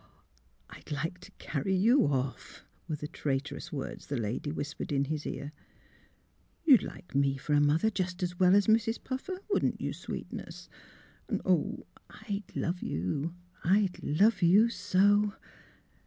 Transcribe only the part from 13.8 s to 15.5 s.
love you so!